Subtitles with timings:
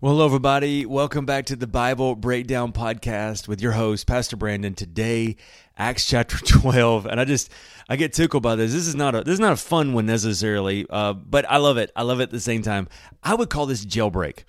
[0.00, 0.86] Well, hello, everybody.
[0.86, 4.72] Welcome back to the Bible Breakdown Podcast with your host, Pastor Brandon.
[4.72, 5.34] Today,
[5.76, 7.06] Acts chapter 12.
[7.06, 7.50] And I just,
[7.88, 8.72] I get tickled by this.
[8.72, 11.78] This is not a, this is not a fun one necessarily, uh, but I love
[11.78, 11.90] it.
[11.96, 12.86] I love it at the same time.
[13.24, 14.44] I would call this jailbreak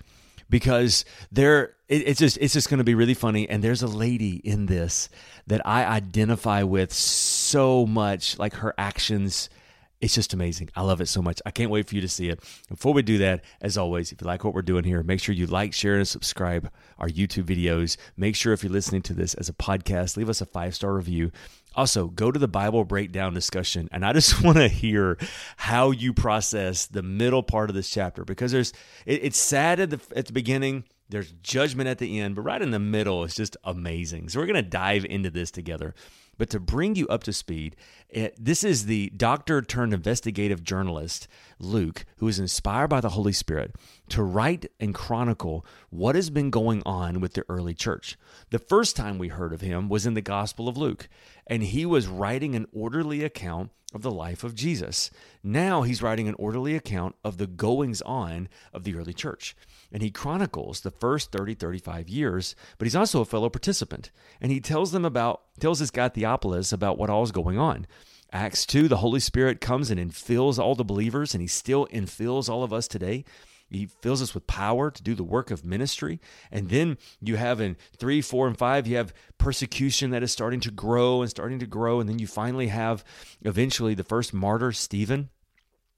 [0.48, 3.48] because there, it, it's just, it's just going to be really funny.
[3.50, 5.08] And there's a lady in this
[5.48, 9.50] that I identify with so much, like her actions
[10.00, 10.70] it's just amazing.
[10.74, 11.42] I love it so much.
[11.44, 12.40] I can't wait for you to see it.
[12.68, 15.34] Before we do that, as always, if you like what we're doing here, make sure
[15.34, 17.96] you like, share, and subscribe our YouTube videos.
[18.16, 20.94] Make sure if you're listening to this as a podcast, leave us a five star
[20.94, 21.30] review.
[21.76, 25.18] Also, go to the Bible breakdown discussion, and I just want to hear
[25.56, 28.72] how you process the middle part of this chapter because there's
[29.06, 30.84] it, it's sad at the at the beginning.
[31.10, 34.28] There's judgment at the end, but right in the middle is just amazing.
[34.28, 35.94] So we're going to dive into this together.
[36.38, 37.76] But to bring you up to speed,
[38.08, 43.34] it, this is the doctor turned investigative journalist, Luke, who is inspired by the Holy
[43.34, 43.76] Spirit
[44.08, 48.16] to write and chronicle what has been going on with the early church.
[48.48, 51.10] The first time we heard of him was in the Gospel of Luke,
[51.46, 55.10] and he was writing an orderly account of the life of Jesus.
[55.42, 59.54] Now he's writing an orderly account of the goings on of the early church
[59.92, 64.10] and he chronicles the first 30 35 years but he's also a fellow participant
[64.40, 67.86] and he tells them about tells this guy theophilus about what all is going on
[68.32, 72.48] acts 2 the holy spirit comes and infills all the believers and he still infills
[72.48, 73.24] all of us today
[73.70, 76.20] he fills us with power to do the work of ministry.
[76.50, 80.60] And then you have in three, four, and five, you have persecution that is starting
[80.60, 82.00] to grow and starting to grow.
[82.00, 83.04] And then you finally have
[83.42, 85.30] eventually the first martyr, Stephen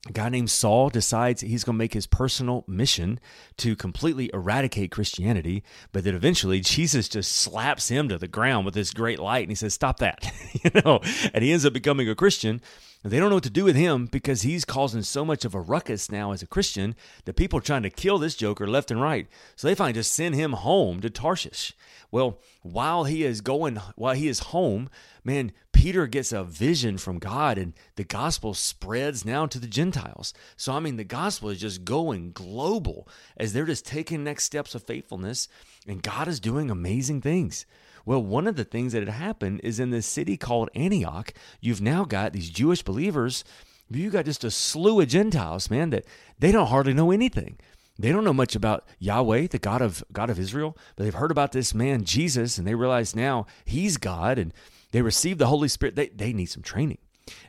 [0.07, 3.21] a guy named Saul decides he's going to make his personal mission
[3.57, 8.73] to completely eradicate Christianity, but then eventually Jesus just slaps him to the ground with
[8.73, 10.29] this great light and he says, "Stop that."
[10.63, 10.99] you know,
[11.33, 12.61] and he ends up becoming a Christian.
[13.05, 15.59] They don't know what to do with him because he's causing so much of a
[15.59, 19.01] ruckus now as a Christian that people are trying to kill this joker left and
[19.01, 19.27] right.
[19.57, 21.73] So they finally just send him home to Tarshish.
[22.11, 24.89] Well, while he is going, while he is home,
[25.21, 30.33] man, Peter gets a vision from God and the gospel spreads now to the Gentiles.
[30.55, 34.75] So, I mean, the gospel is just going global as they're just taking next steps
[34.75, 35.49] of faithfulness
[35.85, 37.65] and God is doing amazing things.
[38.05, 41.81] Well, one of the things that had happened is in this city called Antioch, you've
[41.81, 43.43] now got these Jewish believers.
[43.89, 46.05] You got just a slew of Gentiles, man, that
[46.39, 47.59] they don't hardly know anything.
[47.97, 51.31] They don't know much about Yahweh, the God of God of Israel, but they've heard
[51.31, 54.51] about this man Jesus, and they realize now he's God, and
[54.91, 55.95] they receive the Holy Spirit.
[55.95, 56.97] They they need some training,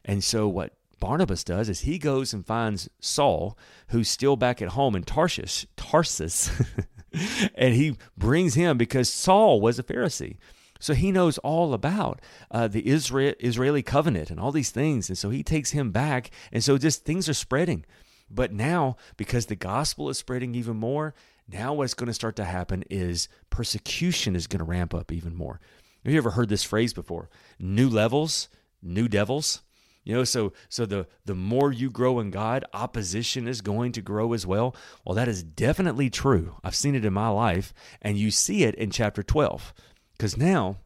[0.05, 3.57] and so what Barnabas does is he goes and finds Saul,
[3.89, 6.51] who's still back at home in Tarshish, Tarsus,
[7.55, 10.37] and he brings him because Saul was a Pharisee.
[10.81, 12.21] So he knows all about
[12.51, 15.09] uh, the Israel, Israeli covenant and all these things.
[15.09, 16.31] And so he takes him back.
[16.53, 17.85] And so just things are spreading.
[18.31, 21.15] But now, because the gospel is spreading even more,
[21.49, 25.35] now what's going to start to happen is persecution is going to ramp up even
[25.35, 25.61] more.
[26.05, 27.31] Have you ever heard this phrase before?
[27.59, 28.49] New levels,
[28.83, 29.63] new devils.
[30.05, 34.03] You know, so so the the more you grow in God, opposition is going to
[34.03, 34.77] grow as well.
[35.05, 36.57] Well, that is definitely true.
[36.63, 37.73] I've seen it in my life,
[38.03, 39.73] and you see it in chapter 12.
[40.13, 40.77] Because now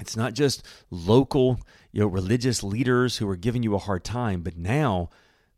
[0.00, 1.60] it's not just local,
[1.92, 5.08] you know, religious leaders who are giving you a hard time, but now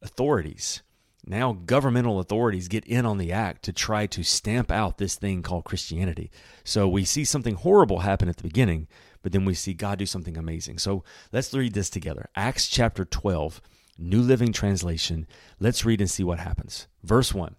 [0.03, 0.83] authorities,
[1.27, 5.43] now governmental authorities get in on the act to try to stamp out this thing
[5.43, 6.31] called Christianity.
[6.65, 8.89] So we see something horrible happen at the beginning,
[9.25, 10.79] but then we see God do something amazing.
[10.79, 11.03] So
[11.33, 12.29] let's read this together.
[12.37, 13.63] Acts chapter 12,
[13.97, 15.27] New Living Translation.
[15.59, 16.89] Let's read and see what happens.
[17.03, 17.57] Verse 1.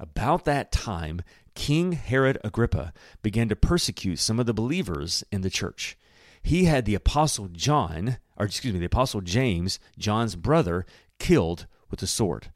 [0.00, 1.22] About that time,
[1.54, 2.92] King Herod Agrippa
[3.22, 5.96] began to persecute some of the believers in the church.
[6.42, 10.84] He had the apostle John, or excuse me, the apostle James, John's brother,
[11.20, 12.48] killed with a sword.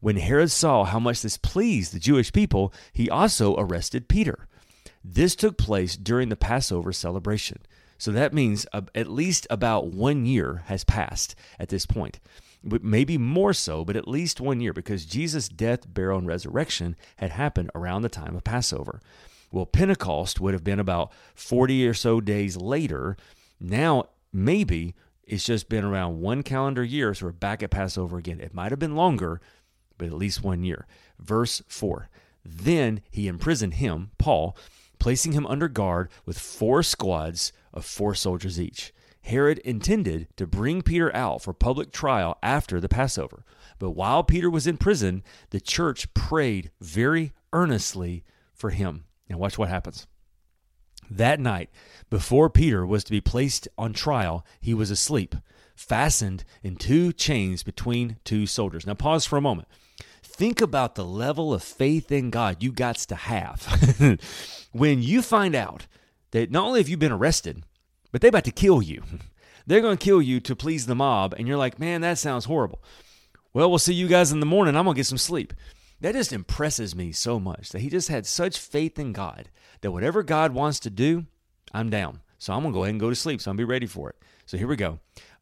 [0.00, 4.48] When Herod saw how much this pleased the Jewish people, he also arrested Peter.
[5.04, 7.58] This took place during the Passover celebration.
[8.00, 12.18] So that means at least about one year has passed at this point.
[12.64, 16.96] But maybe more so, but at least one year because Jesus' death, burial, and resurrection
[17.16, 19.02] had happened around the time of Passover.
[19.52, 23.18] Well, Pentecost would have been about 40 or so days later.
[23.60, 24.94] Now, maybe
[25.24, 28.40] it's just been around one calendar year, so we're back at Passover again.
[28.40, 29.42] It might have been longer,
[29.98, 30.86] but at least one year.
[31.18, 32.08] Verse 4
[32.46, 34.56] Then he imprisoned him, Paul,
[34.98, 38.92] placing him under guard with four squads of four soldiers each.
[39.22, 43.44] Herod intended to bring Peter out for public trial after the Passover.
[43.78, 48.24] But while Peter was in prison, the church prayed very earnestly
[48.54, 49.04] for him.
[49.28, 50.06] And watch what happens.
[51.10, 51.70] That night,
[52.08, 55.34] before Peter was to be placed on trial, he was asleep,
[55.74, 58.86] fastened in two chains between two soldiers.
[58.86, 59.68] Now, pause for a moment.
[60.22, 63.66] Think about the level of faith in God you got to have
[64.72, 65.86] when you find out
[66.32, 67.64] that not only have you been arrested,
[68.12, 69.02] but they're about to kill you.
[69.66, 72.46] They're going to kill you to please the mob, and you're like, man, that sounds
[72.46, 72.82] horrible.
[73.52, 74.74] Well, we'll see you guys in the morning.
[74.74, 75.52] I'm going to get some sleep.
[76.00, 79.50] That just impresses me so much that he just had such faith in God
[79.82, 81.26] that whatever God wants to do,
[81.72, 82.20] I'm down.
[82.38, 83.40] So I'm going to go ahead and go to sleep.
[83.40, 84.16] So I'm going to be ready for it.
[84.46, 84.98] So here we go.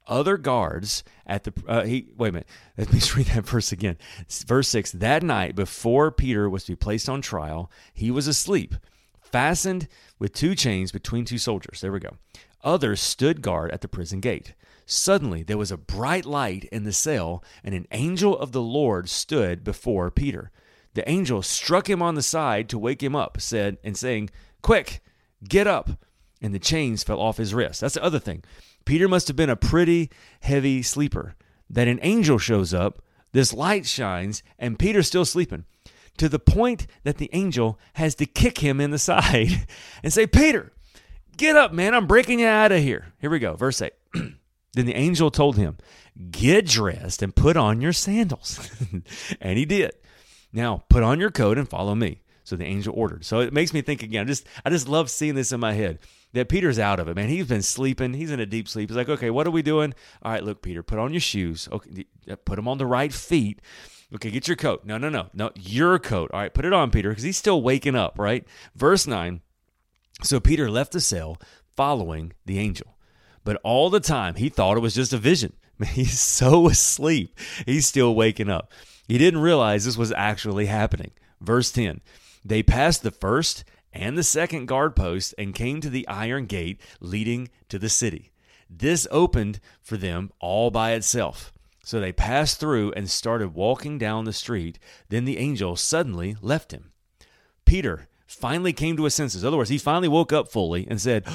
[0.07, 2.49] Other guards at the, uh, he, wait a minute.
[2.79, 3.99] Let me read that verse again.
[4.29, 8.75] Verse 6 That night, before Peter was to be placed on trial, he was asleep,
[9.31, 9.89] fastened
[10.19, 11.81] with two chains between two soldiers.
[11.81, 12.17] There we go.
[12.65, 14.55] Others stood guard at the prison gate.
[14.85, 19.09] Suddenly there was a bright light in the cell, and an angel of the Lord
[19.09, 20.51] stood before Peter.
[20.95, 24.31] The angel struck him on the side to wake him up, said, and saying,
[24.63, 25.01] Quick,
[25.47, 25.91] get up.
[26.41, 27.81] And the chains fell off his wrists.
[27.81, 28.43] That's the other thing.
[28.85, 30.11] Peter must have been a pretty
[30.41, 31.35] heavy sleeper.
[31.69, 33.03] That an angel shows up,
[33.33, 35.67] this light shines, and Peter's still sleeping.
[36.19, 39.67] To the point that the angel has to kick him in the side
[40.03, 40.73] and say, Peter,
[41.37, 41.95] get up, man.
[41.95, 43.13] I'm breaking you out of here.
[43.21, 43.55] Here we go.
[43.55, 43.93] Verse 8.
[44.75, 45.79] Then the angel told him,
[46.31, 48.71] Get dressed and put on your sandals.
[49.41, 49.93] and he did.
[50.53, 52.21] Now put on your coat and follow me.
[52.49, 53.27] So the angel ordered.
[53.27, 54.23] So it makes me think again.
[54.23, 55.99] I just I just love seeing this in my head.
[56.33, 57.29] That Peter's out of it, man.
[57.29, 58.15] He's been sleeping.
[58.15, 58.89] He's in a deep sleep.
[58.89, 59.93] He's like, okay, what are we doing?
[60.23, 61.69] All right, look, Peter, put on your shoes.
[61.71, 63.61] Okay, uh, put them on the right feet.
[64.15, 64.87] Okay, get your coat.
[64.87, 66.31] No, no, no, no, your coat.
[66.33, 68.19] All right, put it on, Peter, because he's still waking up.
[68.19, 69.43] Right, verse nine.
[70.23, 71.37] So Peter left the cell,
[71.77, 72.97] following the angel.
[73.45, 75.53] But all the time, he thought it was just a vision.
[75.93, 78.73] He's so asleep, he's still waking up.
[79.07, 81.13] He didn't realize this was actually happening.
[81.41, 82.01] Verse 10
[82.45, 86.81] They passed the first and the second guard post and came to the iron gate
[87.01, 88.33] leading to the city.
[88.71, 91.53] This opened for them all by itself.
[91.83, 94.79] So they passed through and started walking down the street.
[95.09, 96.93] Then the angel suddenly left him.
[97.65, 99.43] Peter finally came to his senses.
[99.43, 101.27] In other words, he finally woke up fully and said,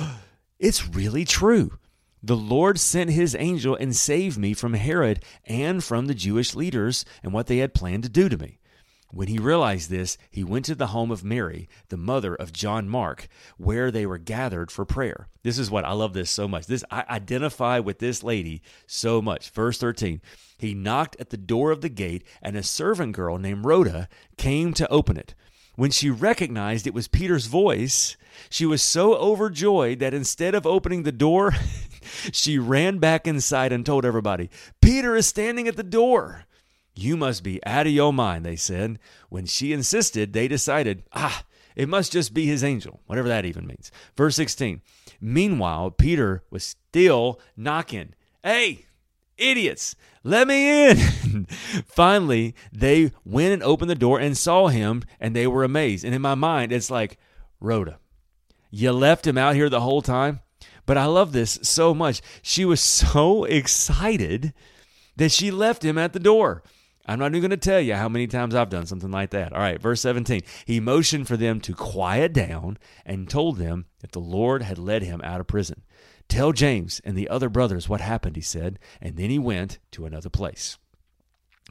[0.59, 1.79] It's really true.
[2.21, 7.03] The Lord sent his angel and saved me from Herod and from the Jewish leaders
[7.21, 8.59] and what they had planned to do to me.
[9.13, 12.89] When he realized this, he went to the home of Mary, the mother of John
[12.89, 13.27] Mark,
[13.57, 15.27] where they were gathered for prayer.
[15.43, 16.65] This is what I love this so much.
[16.65, 19.51] This I identify with this lady so much.
[19.51, 20.19] Verse 13.
[20.57, 24.73] He knocked at the door of the gate, and a servant girl named Rhoda came
[24.73, 25.35] to open it.
[25.75, 28.17] When she recognized it was Peter's voice,
[28.49, 31.53] she was so overjoyed that instead of opening the door,
[32.31, 34.49] she ran back inside and told everybody,
[34.81, 36.45] Peter is standing at the door.
[36.95, 38.99] You must be out of your mind, they said.
[39.29, 41.43] When she insisted, they decided, ah,
[41.75, 43.91] it must just be his angel, whatever that even means.
[44.15, 44.81] Verse 16.
[45.19, 48.13] Meanwhile, Peter was still knocking.
[48.43, 48.85] Hey,
[49.37, 51.47] idiots, let me in.
[51.85, 56.05] Finally, they went and opened the door and saw him, and they were amazed.
[56.05, 57.17] And in my mind, it's like,
[57.59, 57.97] Rhoda,
[58.69, 60.41] you left him out here the whole time?
[60.85, 62.21] But I love this so much.
[62.41, 64.53] She was so excited
[65.15, 66.63] that she left him at the door.
[67.05, 69.51] I'm not even going to tell you how many times I've done something like that.
[69.51, 70.41] All right, verse 17.
[70.65, 75.03] He motioned for them to quiet down and told them that the Lord had led
[75.03, 75.81] him out of prison.
[76.29, 80.05] Tell James and the other brothers what happened, he said, and then he went to
[80.05, 80.77] another place.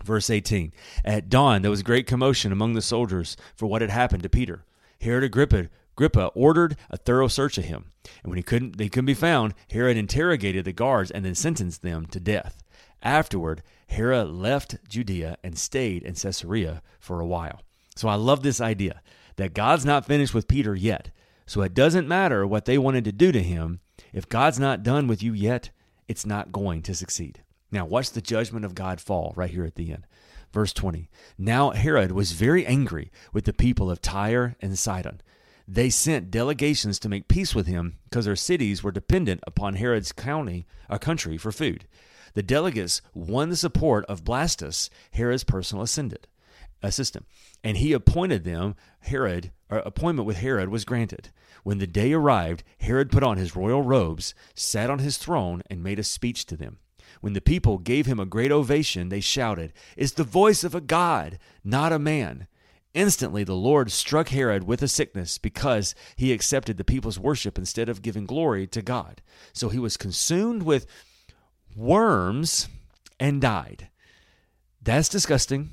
[0.05, 0.73] Verse 18.
[1.05, 4.65] At dawn, there was great commotion among the soldiers for what had happened to Peter.
[5.01, 7.91] Herod Agrippa Agrippa ordered a thorough search of him,
[8.23, 11.83] and when he couldn't, they couldn't be found, Herod interrogated the guards and then sentenced
[11.83, 12.62] them to death.
[13.03, 17.61] Afterward, Herod left Judea and stayed in Caesarea for a while.
[17.94, 19.00] So I love this idea
[19.37, 21.11] that God's not finished with Peter yet.
[21.46, 23.80] So it doesn't matter what they wanted to do to him.
[24.12, 25.70] If God's not done with you yet,
[26.08, 27.42] it's not going to succeed.
[27.70, 30.06] Now, watch the judgment of God fall right here at the end.
[30.52, 31.08] Verse 20.
[31.38, 35.20] Now Herod was very angry with the people of Tyre and Sidon
[35.68, 40.12] they sent delegations to make peace with him because their cities were dependent upon Herod's
[40.12, 41.87] county, a country for food.
[42.35, 46.27] The delegates won the support of Blastus, Herod's personal assistant,
[46.83, 47.27] assistant,
[47.62, 48.75] and he appointed them.
[49.01, 51.31] Herod, uh, appointment with Herod was granted.
[51.62, 55.83] When the day arrived, Herod put on his royal robes, sat on his throne, and
[55.83, 56.79] made a speech to them.
[57.21, 60.81] When the people gave him a great ovation, they shouted, It's the voice of a
[60.81, 62.49] God, not a man
[62.95, 67.89] Instantly, the Lord struck Herod with a sickness because he accepted the people's worship instead
[67.89, 69.23] of giving glory to God.
[69.55, 70.87] So he was consumed with
[71.76, 72.69] worms
[73.19, 73.88] and died.
[74.83, 75.71] That's disgusting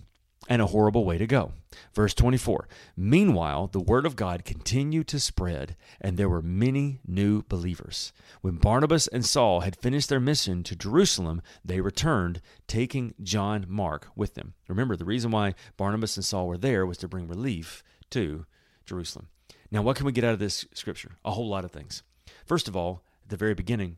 [0.50, 1.53] and a horrible way to go.
[1.94, 7.44] Verse 24 Meanwhile, the word of God continued to spread, and there were many new
[7.44, 8.12] believers.
[8.41, 14.08] When Barnabas and Saul had finished their mission to Jerusalem, they returned, taking John Mark
[14.15, 14.56] with them.
[14.68, 18.46] Remember, the reason why Barnabas and Saul were there was to bring relief to
[18.86, 19.27] Jerusalem.
[19.72, 21.18] Now, what can we get out of this scripture?
[21.24, 22.01] A whole lot of things.
[22.46, 23.98] First of all, at the very beginning,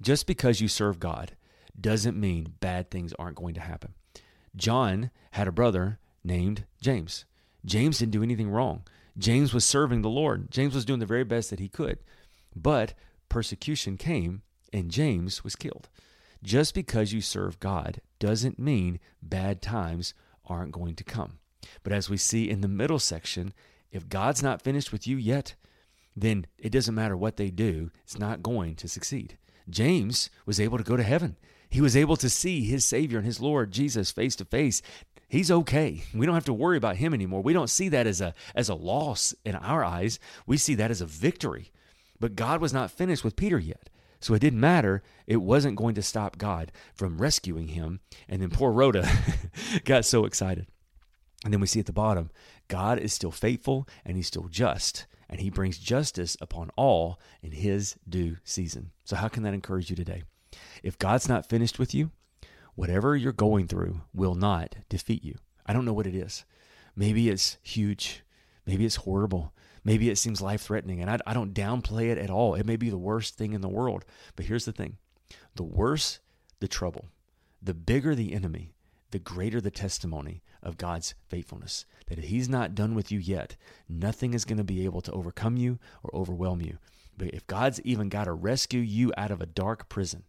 [0.00, 1.36] just because you serve God
[1.78, 3.94] doesn't mean bad things aren't going to happen.
[4.54, 7.24] John had a brother named James.
[7.64, 8.82] James didn't do anything wrong.
[9.18, 10.50] James was serving the Lord.
[10.50, 11.98] James was doing the very best that he could.
[12.54, 12.94] But
[13.28, 15.88] persecution came and James was killed.
[16.42, 21.38] Just because you serve God doesn't mean bad times aren't going to come.
[21.82, 23.52] But as we see in the middle section,
[23.90, 25.54] if God's not finished with you yet,
[26.14, 29.38] then it doesn't matter what they do, it's not going to succeed.
[29.68, 31.36] James was able to go to heaven.
[31.68, 34.82] He was able to see his Savior and his Lord Jesus face to face.
[35.28, 36.04] He's okay.
[36.14, 37.42] We don't have to worry about him anymore.
[37.42, 40.20] We don't see that as a as a loss in our eyes.
[40.46, 41.72] We see that as a victory.
[42.20, 43.90] But God was not finished with Peter yet.
[44.20, 45.02] So it didn't matter.
[45.26, 48.00] It wasn't going to stop God from rescuing him.
[48.28, 49.08] And then poor Rhoda
[49.84, 50.66] got so excited.
[51.44, 52.30] And then we see at the bottom,
[52.68, 57.52] God is still faithful and he's still just, and he brings justice upon all in
[57.52, 58.92] his due season.
[59.04, 60.22] So, how can that encourage you today?
[60.82, 62.10] If God's not finished with you,
[62.74, 65.36] whatever you're going through will not defeat you.
[65.66, 66.44] I don't know what it is.
[66.94, 68.22] Maybe it's huge.
[68.66, 69.52] Maybe it's horrible.
[69.84, 71.00] Maybe it seems life threatening.
[71.00, 72.54] And I, I, don't downplay it at all.
[72.54, 74.04] It may be the worst thing in the world.
[74.34, 74.96] But here's the thing
[75.54, 76.20] the worse
[76.60, 77.06] the trouble,
[77.62, 78.74] the bigger the enemy,
[79.10, 81.86] the greater the testimony of God's faithfulness.
[82.08, 83.56] That if He's not done with you yet,
[83.88, 86.78] nothing is going to be able to overcome you or overwhelm you.
[87.16, 90.24] But if God's even got to rescue you out of a dark prison,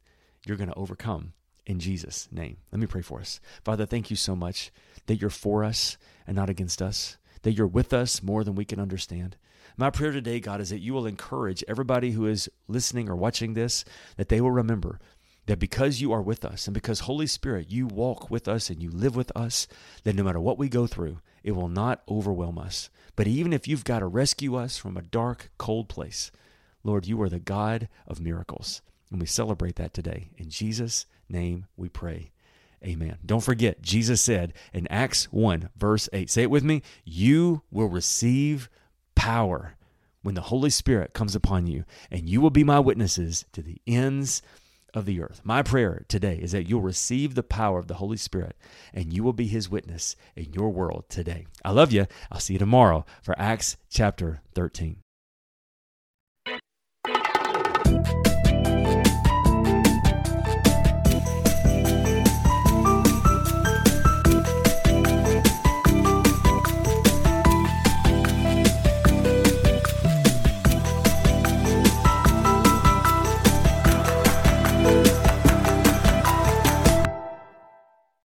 [0.46, 1.34] you're going to overcome
[1.65, 2.58] in Jesus' name.
[2.72, 3.41] Let me pray for us.
[3.65, 4.72] Father, thank you so much
[5.08, 8.65] that you're for us and not against us, that you're with us more than we
[8.65, 9.36] can understand.
[9.75, 13.53] My prayer today, God, is that you will encourage everybody who is listening or watching
[13.53, 13.84] this,
[14.15, 15.00] that they will remember
[15.48, 18.82] that because you are with us and because Holy Spirit, you walk with us and
[18.82, 19.68] you live with us,
[20.04, 22.89] that no matter what we go through, it will not overwhelm us.
[23.16, 26.32] But even if you've got to rescue us from a dark, cold place,
[26.84, 28.82] Lord, you are the God of miracles.
[29.10, 30.30] And we celebrate that today.
[30.38, 32.32] In Jesus' name we pray.
[32.84, 33.18] Amen.
[33.25, 37.88] Don't forget, Jesus said in Acts 1, verse 8, say it with me, you will
[37.88, 38.70] receive
[39.16, 39.75] power
[40.22, 43.82] when the Holy Spirit comes upon you, and you will be my witnesses to the
[43.88, 44.42] ends
[44.98, 45.42] of the earth.
[45.44, 48.56] My prayer today is that you'll receive the power of the Holy Spirit
[48.94, 51.46] and you will be his witness in your world today.
[51.63, 52.08] I love you.
[52.32, 54.98] I'll see you tomorrow for Acts chapter 13.